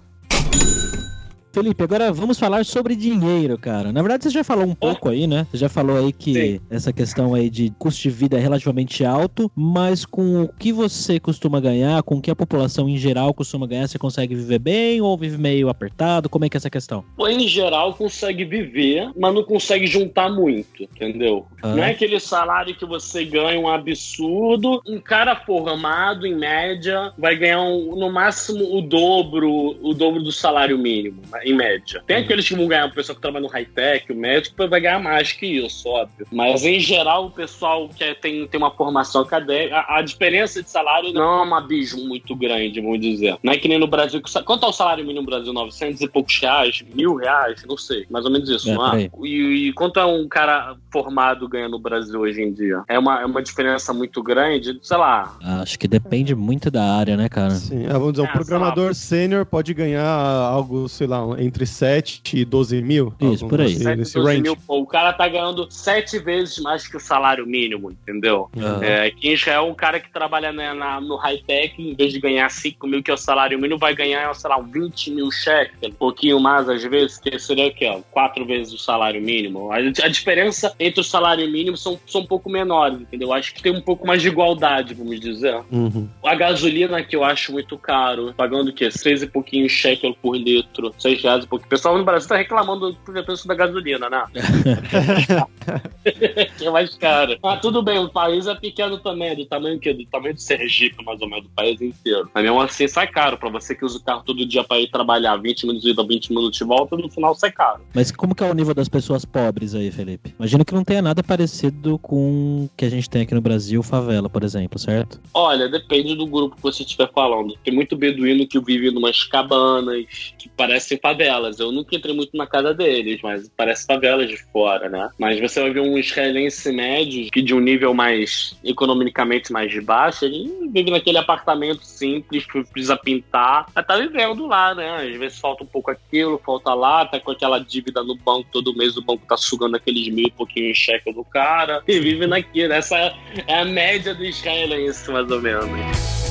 [1.53, 3.93] Felipe, agora vamos falar sobre dinheiro, cara.
[3.93, 5.47] Na verdade, você já falou um pouco aí, né?
[5.51, 6.61] Você já falou aí que Sim.
[6.71, 11.21] essa questão aí de custo de vida é relativamente alto, mas com o que você
[11.21, 15.03] costuma ganhar, com o que a população em geral costuma ganhar, você consegue viver bem
[15.03, 16.31] ou vive meio apertado?
[16.31, 17.05] Como é que é essa questão?
[17.19, 21.47] Pô, em geral, consegue viver, mas não consegue juntar muito, entendeu?
[21.62, 21.75] Ah.
[21.75, 24.81] Não é aquele salário que você ganha um absurdo.
[24.88, 29.51] Um cara formado, em média, vai ganhar um- no máximo o dobro,
[29.83, 32.03] o dobro do salário mínimo, né, em média.
[32.07, 34.99] Tem aqueles que vão ganhar, o pessoal que trabalha no high-tech, o médico, vai ganhar
[35.01, 36.27] mais que isso, óbvio.
[36.31, 40.63] Mas, em geral, o pessoal que é- tem, tem uma formação acadêmica, a, a diferença
[40.63, 43.37] de salário não é um abismo muito grande, vamos dizer.
[43.43, 44.21] Não é que nem no Brasil.
[44.23, 45.53] que Quanto é o salário mínimo no Brasil?
[45.53, 46.83] 900 e poucos reais?
[46.95, 47.63] Mil reais?
[47.69, 48.07] Não sei.
[48.11, 49.11] Mais ou menos isso, É, não é?
[49.23, 52.83] E, e quanto é um cara formado ganha no Brasil hoje em dia?
[52.89, 54.79] É uma, é uma diferença muito grande?
[54.83, 55.37] Sei lá.
[55.61, 57.51] Acho que depende muito da área, né, cara?
[57.51, 62.23] Sim, ah, vamos dizer, um Ah, programador sênior pode ganhar algo, sei lá, entre 7
[62.35, 63.14] e 12 mil.
[63.21, 63.68] Isso, por aí.
[63.68, 64.42] nesse- 7, nesse 12 range.
[64.42, 68.49] mil, pô, o cara tá ganhando sete vezes mais que o salário mínimo, entendeu?
[68.81, 72.21] É, aqui em Israel, um cara que trabalha né, na- no high-tech, em vez de
[72.21, 75.77] ganhar 5 mil, que é o salário mínimo, vai ganhar, sei lá, 20 mil cheques,
[75.83, 77.87] um pouquinho mais às vezes, que seria o quê?
[77.87, 78.01] ó?
[78.11, 79.71] Quatro vezes o salário mínimo.
[79.73, 83.33] A, a diferença entre o salário mínimo são, são um pouco menores, entendeu?
[83.33, 85.62] Acho que tem um pouco mais de igualdade, vamos dizer.
[85.71, 86.09] Uhum.
[86.25, 88.90] A gasolina que eu acho muito caro, pagando o quê?
[88.90, 91.49] Seis e pouquinho shekel por litro, seis reais e.
[91.51, 94.25] O pessoal no Brasil tá reclamando do preço da gasolina, né?
[96.59, 97.39] que é mais caro.
[97.43, 101.05] Ah, tudo bem, o país é pequeno também, do tamanho que do tamanho do Sergipe,
[101.05, 102.29] mais ou menos, do país inteiro.
[102.35, 104.91] Mas mesmo assim sai caro, pra você que usa o carro todo dia pra ir
[104.91, 107.83] trabalhar 20 minutos ida, 20 minutos de volta, no final sai caro.
[107.95, 110.35] Mas como que é o nível das pessoas pobres aí, Felipe?
[110.39, 113.83] Imagino que não tenha nada parecido com o que a gente tem aqui no Brasil,
[113.83, 115.21] favela, por exemplo, certo?
[115.35, 117.57] Olha, depende do grupo que você estiver falando.
[117.65, 120.07] Tem muito beduíno que vive em umas cabanas
[120.39, 121.61] que parecem favelas.
[121.61, 125.11] Eu nunca entrei muito na casa deles, mas parece favelas de fora, né?
[125.18, 130.25] Mas você vai ver um israelense médio que de um nível mais economicamente mais baixo,
[130.25, 133.66] ele vive naquele apartamento simples que precisa pintar.
[133.75, 135.09] Mas tá vivendo lá, né?
[135.09, 138.77] Às vezes falta um pouco aquilo, falta lá, tá com aquela dívida no banco todo
[138.77, 142.27] mês, o banco tá sugando aqueles mil e pouquinho em cheque do cara e vive
[142.27, 142.72] naquilo.
[142.72, 143.14] Essa
[143.46, 146.22] é a média do israelense, mais ou menos.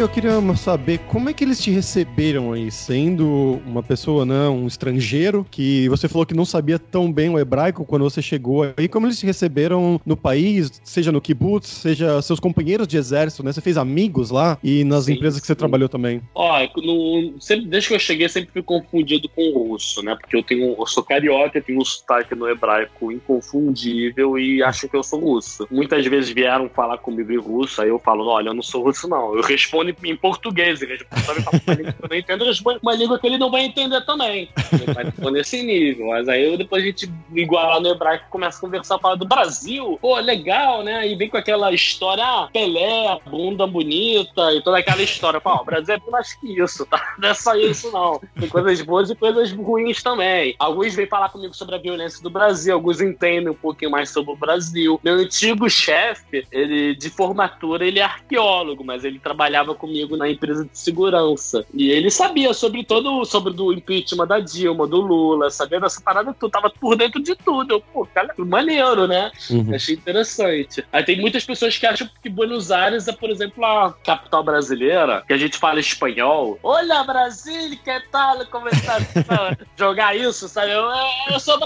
[0.00, 4.66] Eu queria saber como é que eles te receberam aí, sendo uma pessoa, né, um
[4.66, 8.86] estrangeiro, que você falou que não sabia tão bem o hebraico quando você chegou aí,
[8.86, 13.52] como eles te receberam no país, seja no kibbutz, seja seus companheiros de exército, né?
[13.52, 15.58] Você fez amigos lá e nas Sim, empresas que você sim.
[15.58, 16.22] trabalhou também.
[16.34, 20.16] Ó, no- sempre, desde que eu cheguei, sempre fui confundido com o russo, né?
[20.20, 24.96] Porque eu tenho, eu sou carioca, tenho um sotaque no hebraico inconfundível e acho que
[24.96, 25.66] eu sou russo.
[25.70, 29.08] Muitas vezes vieram falar comigo em russo, aí eu falo, olha, eu não sou russo,
[29.08, 29.34] não.
[29.34, 33.26] Eu respondo em português, ele responde uma língua que eu não entendo, uma língua que
[33.26, 34.48] ele não vai entender também.
[34.72, 36.08] Ele vai nesse nível.
[36.08, 40.16] Mas aí depois a gente iguala no hebraico começa a conversar, fala do Brasil, pô,
[40.18, 41.06] legal, né?
[41.08, 45.40] E vem com aquela história, ah, Pelé, bunda bonita e toda aquela história.
[45.40, 47.14] Pô, o Brasil é mais que isso, tá?
[47.18, 48.20] Não é só isso, não.
[48.38, 50.54] Tem coisas boas e coisas ruins também.
[50.58, 54.32] Alguns vêm falar comigo sobre a violência do Brasil, alguns entendem um pouquinho mais sobre
[54.32, 55.00] o Brasil.
[55.02, 60.64] Meu antigo chefe, ele de formatura, ele é arqueólogo, mas ele trabalhava comigo na empresa
[60.64, 61.64] de segurança.
[61.72, 66.34] E ele sabia sobre todo, sobre do impeachment da Dilma, do Lula, sabia dessa parada
[66.34, 67.74] tudo, tava por dentro de tudo.
[67.74, 69.30] Eu, pô, cara, maneiro, né?
[69.50, 69.74] Uhum.
[69.74, 70.84] Achei interessante.
[70.92, 75.22] Aí tem muitas pessoas que acham que Buenos Aires é, por exemplo, a capital brasileira,
[75.26, 76.58] que a gente fala espanhol.
[76.62, 78.44] Olha, Brasil, que tal?
[78.46, 78.98] Como está?
[79.78, 80.72] Jogar isso, sabe?
[80.72, 80.84] Eu,
[81.32, 81.58] eu sou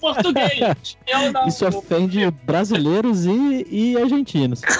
[0.00, 0.96] português.
[1.06, 1.46] Eu não.
[1.48, 4.60] Isso ofende brasileiros e, e argentinos.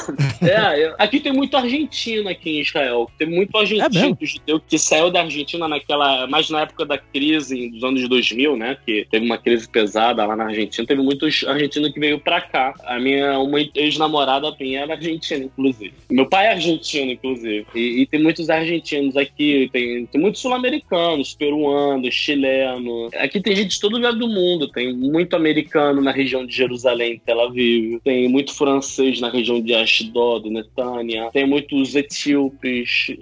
[0.42, 3.10] É, eu- aqui tem muito argentino aqui em Israel.
[3.18, 4.18] Tem muito É argentino mesmo?
[4.20, 6.26] judeu que saiu da Argentina naquela.
[6.26, 8.76] Mais na época da crise dos anos 2000, né?
[8.84, 10.86] Que teve uma crise pesada lá na Argentina.
[10.86, 12.74] Teve muitos argentinos que veio pra cá.
[12.84, 15.92] A minha uma ex-namorada minha era argentina, inclusive.
[16.10, 17.66] Meu pai é argentino, inclusive.
[17.74, 19.68] E, e tem muitos argentinos aqui.
[19.72, 23.12] Tem, tem muitos sul-americanos, peruanos, chilenos.
[23.14, 24.68] Aqui tem gente de todo lugar do mundo.
[24.68, 28.00] Tem muito americano na região de Jerusalém, Tel Aviv.
[28.04, 31.30] Tem muito francês na região de Ashdod, Netânia.
[31.32, 32.65] Tem muitos etíopes,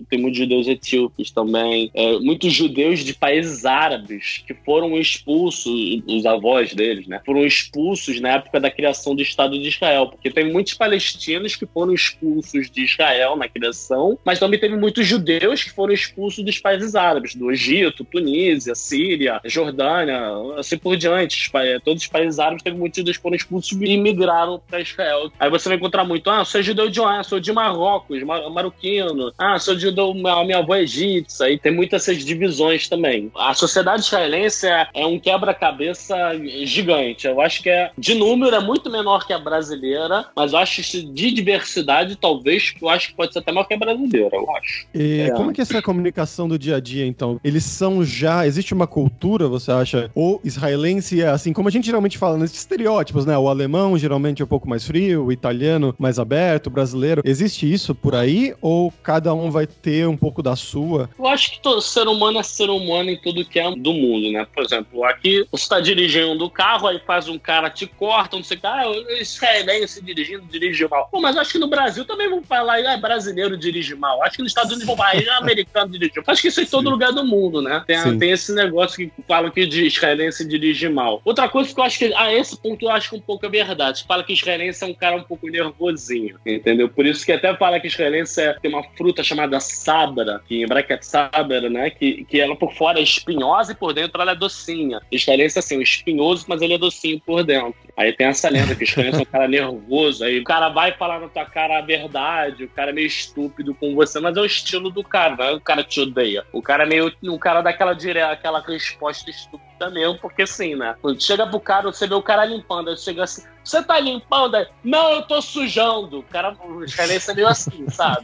[0.08, 1.90] tem muitos judeus etíopes também.
[1.94, 5.72] É, muitos judeus de países árabes que foram expulsos,
[6.06, 7.20] os avós deles, né?
[7.24, 10.06] Foram expulsos na época da criação do Estado de Israel.
[10.08, 15.06] Porque tem muitos palestinos que foram expulsos de Israel na criação, mas também teve muitos
[15.06, 20.20] judeus que foram expulsos dos países árabes, do Egito, Tunísia, Síria, Jordânia,
[20.56, 21.50] assim por diante.
[21.50, 25.30] Pa- Todos os países árabes teve muitos judeus que foram expulsos e migraram para Israel.
[25.38, 27.18] Aí você vai encontrar muito, ah, sou judeu de onde?
[27.18, 29.32] Ah, sou de Marrocos, mar marroquino.
[29.36, 31.46] Ah, sou judeu, minha, minha avó é egípcia.
[31.46, 33.30] Aí tem muitas essas divisões também.
[33.36, 36.16] A sociedade israelense é, é um quebra-cabeça
[36.64, 37.26] gigante.
[37.26, 40.82] Eu acho que é, de número, é muito menor que a brasileira, mas eu acho
[40.82, 44.56] que de diversidade, talvez, eu acho que pode ser até maior que a brasileira, eu
[44.56, 44.86] acho.
[44.94, 45.30] E É.
[45.30, 47.40] como é que é essa comunicação do dia a dia, então?
[47.42, 48.46] Eles são já.
[48.46, 50.10] Existe uma cultura, você acha?
[50.14, 53.36] Ou israelense é assim, como a gente geralmente fala nesses estereótipos, né?
[53.38, 57.22] O alemão geralmente é um pouco mais frio, o italiano mais aberto, o brasileiro.
[57.24, 58.54] Existe isso por aí?
[58.60, 61.08] Ou cada um vai ter um pouco da sua?
[61.18, 64.30] Eu acho que todo ser humano é ser humano em tudo que é do mundo,
[64.30, 64.46] né?
[64.52, 68.44] Por exemplo, aqui você tá dirigindo o carro, aí faz um cara, te corta, não
[68.44, 68.84] sei o que, ah,
[69.20, 71.08] israelense dirigindo, dirige mal.
[71.10, 74.22] Pô, mas acho que no Brasil também vão falar, ah, brasileiro dirige mal.
[74.22, 76.24] Acho que nos Estados Unidos vão falar, ah, americano dirige mal.
[76.26, 76.90] Acho que isso é em todo Sim.
[76.90, 77.82] lugar do mundo, né?
[77.86, 78.18] Tem, Sim.
[78.18, 81.20] tem esse negócio que falam que israelense dirige mal.
[81.24, 83.48] Outra coisa que eu acho que, ah, esse ponto eu acho que um pouco é
[83.48, 84.04] verdade.
[84.06, 86.88] Fala que israelense é um cara um pouco nervosinho, entendeu?
[86.88, 90.62] Por isso que até fala que israelense é, tem uma fruta chamada sabra, que em
[90.62, 91.90] hebraico é sabra, né?
[91.90, 95.00] Que, que ela por fora é espinhosa e por dentro ela é docinha.
[95.12, 97.74] É assim, espinhoso, mas ele é docinho por dentro.
[97.96, 100.92] Aí tem essa lenda que o israelense é um cara nervoso, aí o cara vai
[100.92, 104.40] falar na tua cara a verdade, o cara é meio estúpido com você, mas é
[104.40, 106.44] o estilo do cara, não é o cara te odeia.
[106.52, 107.12] O cara é meio.
[107.22, 108.20] O cara dá aquela, dire...
[108.20, 110.96] aquela resposta estúpida mesmo, porque assim, né?
[111.18, 114.58] Chega pro cara, você vê o cara limpando, aí chega assim, você tá limpando?
[114.84, 116.18] Não, eu tô sujando.
[116.18, 118.22] O cara, o israelense é meio assim, sabe?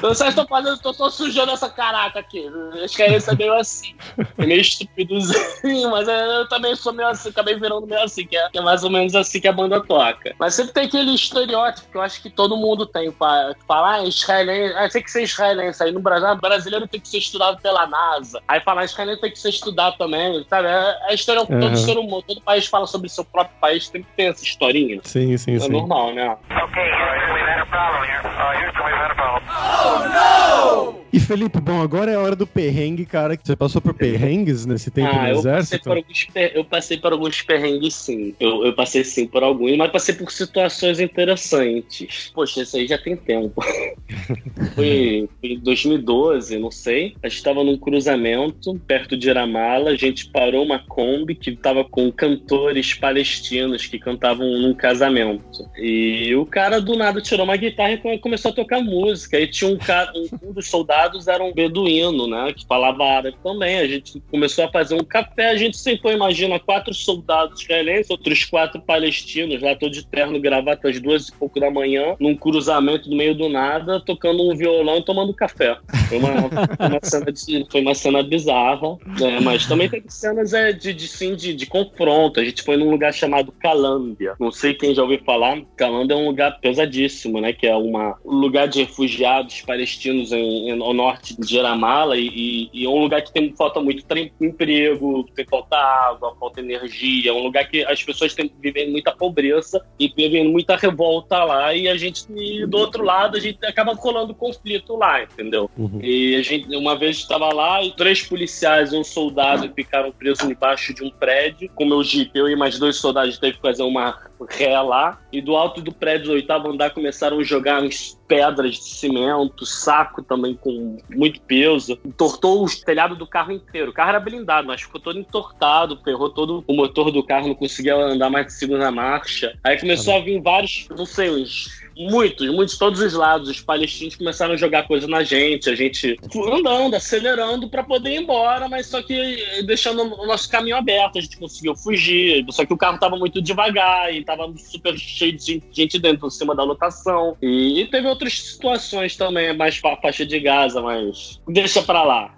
[0.00, 2.44] Vocês estão fazendo, eu tô sujando essa caraca aqui.
[2.82, 3.94] Acho que é meio assim.
[4.36, 8.50] É meio estúpidozinho, mas eu também sou meio assim, acabei virando meio assim, que é,
[8.50, 10.34] que é mais ou menos assim que a banda toca.
[10.38, 14.04] Mas sempre tem aquele estereótipo que eu acho que todo mundo tem, pra falar ah,
[14.04, 15.82] israelense, ah, tem que ser israelense.
[15.82, 18.42] Aí no Brasil, ah, brasileiro tem que ser estudado pela NASA.
[18.48, 20.68] Aí falar israelense tem que ser estudado também, sabe?
[20.68, 21.76] É, é estereótipo, todo Uhum.
[21.76, 25.00] ser humano, todo país fala sobre seu próprio país, tem que ter essa historinha.
[25.04, 25.72] Sim, sim, É sim.
[25.72, 26.30] normal, né?
[26.30, 28.22] Okay, Houston, we've had a problem here.
[28.26, 31.01] Uh, Houston, we've had a problem.
[31.12, 33.38] E Felipe, bom, agora é a hora do perrengue, cara.
[33.42, 35.90] Você passou por perrengues nesse tempo ah, no eu passei, exército?
[35.92, 38.34] alguns, per- eu passei por alguns perrengues, sim.
[38.40, 42.30] Eu, eu passei, sim, por alguns, mas passei por situações interessantes.
[42.34, 43.62] Poxa, isso aí já tem tempo.
[44.74, 47.14] foi, em 2012, não sei.
[47.22, 49.90] A gente estava num cruzamento perto de Iramala.
[49.90, 55.68] A gente parou uma Kombi que estava com cantores palestinos que cantavam num casamento.
[55.76, 59.38] E o cara do nada tirou uma guitarra e come- começou a tocar música.
[59.38, 62.52] E tinha um cara, um, um dos soldados era um beduíno, né?
[62.52, 63.78] Que falava árabe também.
[63.78, 65.50] A gente começou a fazer um café.
[65.50, 70.88] A gente sentou, imagina, quatro soldados israelenses, outros quatro palestinos, lá todo de terno, gravata,
[70.88, 74.98] às duas e pouco da manhã, num cruzamento no meio do nada, tocando um violão
[74.98, 75.76] e tomando café.
[76.08, 76.30] Foi uma,
[76.88, 79.40] uma cena, de- foi uma cena bizarra, né?
[79.40, 82.40] Mas também tem cenas é, de, de, sim, de, de confronto.
[82.40, 84.34] A gente foi num lugar chamado Calâmbia.
[84.38, 85.60] Não sei quem já ouviu falar.
[85.76, 87.52] Calâmbia é um lugar pesadíssimo, né?
[87.52, 92.70] Que é uma, um lugar de refugiados palestinos em, em- ao norte de Jeramala e,
[92.72, 94.04] e- é um lugar que tem falta muito
[94.40, 97.30] emprego, tem falta água, falta energia.
[97.30, 101.74] É um lugar que as pessoas têm, vivem muita pobreza e vivem muita revolta lá.
[101.74, 105.70] E a gente, e do outro lado, a gente acaba colando conflito lá, entendeu?
[105.76, 106.00] Uhum.
[106.02, 110.48] E a gente, uma vez estava lá e três policiais e um soldado ficaram presos
[110.48, 111.70] embaixo de um prédio.
[111.74, 115.20] Com meu jeep, eu e mais dois soldados teve que fazer uma ré lá.
[115.32, 119.66] E do alto do prédio do oitavo andar começaram a jogar uns pedras de cimento,
[119.66, 121.98] saco também com muito peso.
[122.04, 123.90] Entortou o telhado do carro inteiro.
[123.90, 127.54] O carro era blindado, mas ficou todo entortado, ferrou todo o motor do carro, não
[127.54, 129.58] conseguia andar mais de segunda marcha.
[129.62, 133.48] Aí começou a vir vários, não sei, uns Muitos, muitos, todos os lados.
[133.48, 136.18] Os palestinos começaram a jogar coisa na gente, a gente
[136.52, 141.18] andando, acelerando para poder ir embora, mas só que deixando o nosso caminho aberto.
[141.18, 145.36] A gente conseguiu fugir, só que o carro tava muito devagar e tava super cheio
[145.36, 147.36] de gente dentro, em cima da lotação.
[147.42, 152.34] E, e teve outras situações também, mais pra faixa de Gaza, mas deixa pra lá.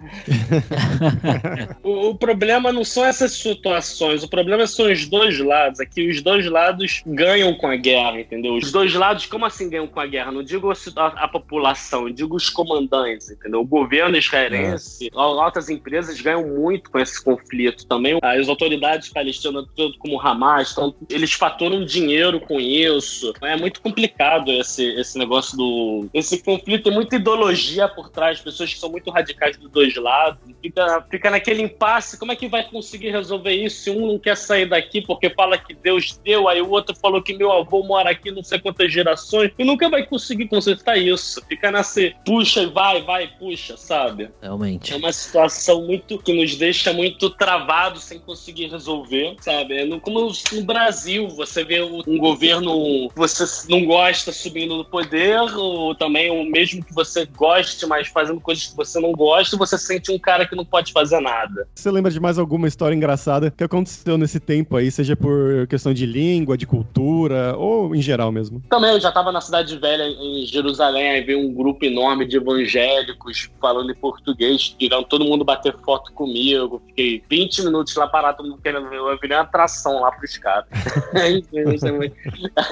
[1.83, 5.79] o, o problema não são essas situações, o problema são os dois lados.
[5.79, 8.55] Aqui os dois lados ganham com a guerra, entendeu?
[8.55, 10.31] Os dois lados, como assim ganham com a guerra?
[10.31, 13.61] Não digo a, a população, digo os comandantes, entendeu?
[13.61, 18.17] O governo israelense, altas empresas ganham muito com esse conflito também.
[18.21, 23.33] As autoridades palestinas, tudo como Hamas, então, eles faturam dinheiro com isso.
[23.41, 26.07] É muito complicado esse, esse negócio do.
[26.13, 30.39] Esse conflito tem muita ideologia por trás, pessoas que são muito radicais dos dois lados.
[30.61, 34.35] Fica, fica naquele impasse, como é que vai conseguir resolver isso se um não quer
[34.35, 38.09] sair daqui porque fala que Deus deu, aí o outro falou que meu avô mora
[38.09, 41.41] aqui não sei quantas gerações e nunca vai conseguir consertar isso.
[41.47, 44.29] Fica nessa puxa e vai, vai, puxa, sabe?
[44.41, 44.93] Realmente.
[44.93, 49.77] É uma situação muito que nos deixa muito travados sem conseguir resolver, sabe?
[49.77, 54.85] É no, como no Brasil, você vê um governo que você não gosta subindo no
[54.85, 59.57] poder, ou também o mesmo que você goste, mas fazendo coisas que você não gosta,
[59.57, 61.67] você sente um cara que não pode fazer nada.
[61.73, 65.93] Você lembra de mais alguma história engraçada que aconteceu nesse tempo aí, seja por questão
[65.93, 68.61] de língua, de cultura, ou em geral mesmo?
[68.69, 72.37] Também, eu já estava na cidade velha, em Jerusalém, aí veio um grupo enorme de
[72.37, 76.81] evangélicos falando em português, querendo todo mundo bater foto comigo.
[76.87, 78.97] Fiquei 20 minutos lá parado, todo mundo querendo ver.
[78.97, 80.65] Eu virei uma atração lá pros caras.
[81.13, 82.15] é, muito-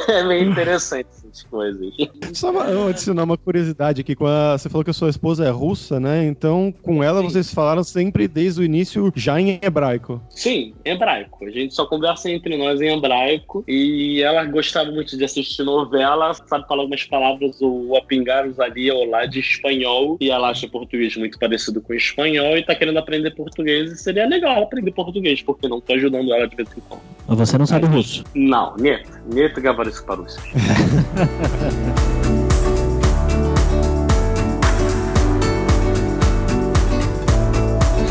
[0.08, 1.08] é meio interessante
[1.42, 1.82] Coisas.
[1.98, 2.34] não.
[2.34, 4.16] Só adicionar uma curiosidade aqui.
[4.22, 6.26] A, você falou que a sua esposa é russa, né?
[6.26, 7.30] Então, com ela, Sim.
[7.30, 10.22] vocês falaram sempre desde o início já em hebraico.
[10.30, 11.46] Sim, hebraico.
[11.46, 13.64] A gente só conversa entre nós em hebraico.
[13.68, 18.92] E ela gostava muito de assistir novela, sabe falar algumas palavras, ou a pingaros ali
[18.92, 20.18] ou lá de espanhol.
[20.20, 23.92] E ela acha português muito parecido com espanhol e tá querendo aprender português.
[23.92, 27.02] E seria legal aprender português, porque não tô ajudando ela de vez em quando.
[27.28, 28.24] Mas você não sabe russo?
[28.36, 29.10] Não, Neto.
[29.34, 30.38] Neto Gavaris Parus.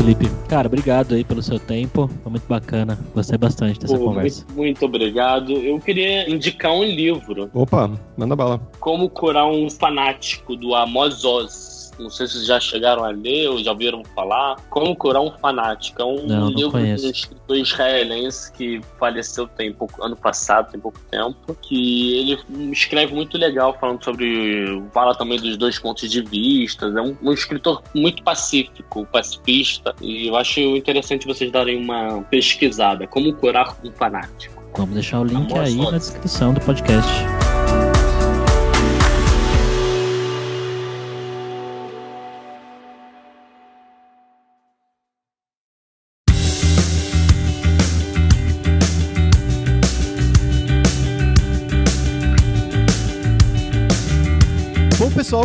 [0.03, 2.09] Felipe, cara, obrigado aí pelo seu tempo.
[2.21, 2.99] Foi muito bacana.
[3.15, 4.43] Gostei bastante dessa Pô, conversa.
[4.47, 5.53] muito, muito obrigado.
[5.53, 8.59] Eu queria indicar um livro, Opa, manda bala.
[8.81, 11.72] Como Curar um Fanático, do Amos Oz.
[11.99, 14.55] Não sei se vocês já chegaram a ler ou já ouviram falar.
[14.69, 16.01] Como Curar um Fanático.
[16.01, 20.79] É um Não, livro de um escritor israelense que faleceu tem pouco, ano passado, tem
[20.79, 21.57] pouco tempo.
[21.61, 24.81] Que ele escreve muito legal, falando sobre.
[24.93, 26.87] Fala também dos dois pontos de vista.
[26.87, 29.93] É um, um escritor muito pacífico, pacifista.
[30.01, 33.07] E eu acho interessante vocês darem uma pesquisada.
[33.07, 34.63] Como Curar um Fanático.
[34.75, 37.11] Vamos deixar o link Amor aí na descrição do podcast.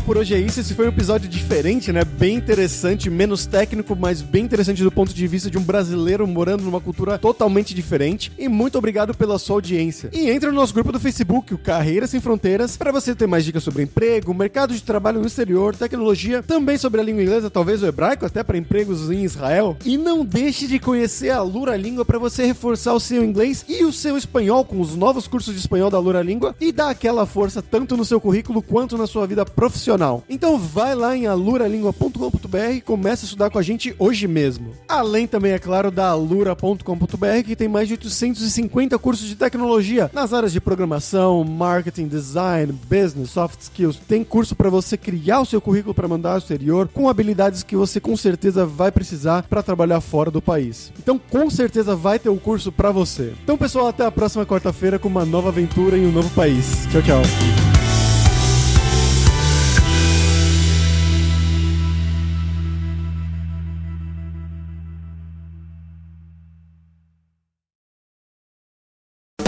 [0.09, 0.59] Por hoje é isso.
[0.59, 2.03] Esse foi um episódio diferente, né?
[2.03, 6.65] Bem interessante, menos técnico, mas bem interessante do ponto de vista de um brasileiro morando
[6.65, 8.33] numa cultura totalmente diferente.
[8.39, 10.09] E muito obrigado pela sua audiência.
[10.15, 13.45] E entre no nosso grupo do Facebook, o Carreiras Sem Fronteiras, para você ter mais
[13.45, 17.83] dicas sobre emprego, mercado de trabalho no exterior, tecnologia, também sobre a língua inglesa, talvez
[17.83, 19.77] o hebraico, até para empregos em Israel.
[19.85, 23.85] E não deixe de conhecer a Lura Língua para você reforçar o seu inglês e
[23.85, 27.27] o seu espanhol com os novos cursos de espanhol da Lura Língua e dar aquela
[27.27, 29.98] força tanto no seu currículo quanto na sua vida profissional.
[30.29, 34.73] Então vai lá em aluralingua.com.br e comece a estudar com a gente hoje mesmo.
[34.89, 40.33] Além também, é claro, da alura.com.br que tem mais de 850 cursos de tecnologia nas
[40.33, 43.97] áreas de programação, marketing, design, business, soft skills.
[43.97, 47.77] Tem curso para você criar o seu currículo para mandar ao exterior com habilidades que
[47.77, 50.93] você com certeza vai precisar para trabalhar fora do país.
[50.99, 53.33] Então, com certeza vai ter o um curso para você.
[53.43, 56.87] Então, pessoal, até a próxima quarta-feira com uma nova aventura em um novo país.
[56.91, 57.78] Tchau, tchau.